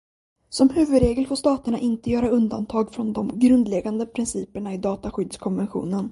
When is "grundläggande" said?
3.39-4.05